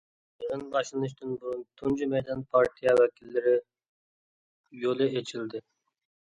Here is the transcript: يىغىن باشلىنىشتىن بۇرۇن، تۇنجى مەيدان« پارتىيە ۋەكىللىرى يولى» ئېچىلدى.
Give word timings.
يىغىن 0.43 0.61
باشلىنىشتىن 0.75 1.35
بۇرۇن، 1.43 1.61
تۇنجى 1.81 2.07
مەيدان« 2.13 2.41
پارتىيە 2.55 2.95
ۋەكىللىرى 3.01 3.53
يولى» 4.87 5.11
ئېچىلدى. 5.15 5.63